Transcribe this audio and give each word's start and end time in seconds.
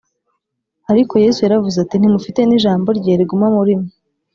Ariko 0.91 1.13
Yesu 1.23 1.39
yaravuze 1.41 1.77
ati, 1.79 1.95
“ntimufite 1.97 2.39
n’ijambo 2.45 2.89
rye 2.99 3.13
riguma 3.19 3.47
muri 3.55 3.73
mwe. 3.79 3.89